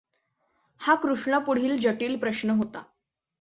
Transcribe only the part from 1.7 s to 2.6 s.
जटिल प्रष्न